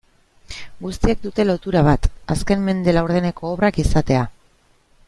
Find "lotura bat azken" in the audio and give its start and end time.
1.45-2.65